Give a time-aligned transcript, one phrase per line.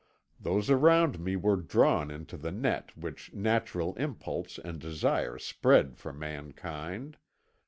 [0.39, 6.11] Those around me were drawn into the net which natural impulse and desire spread for
[6.11, 7.17] mankind.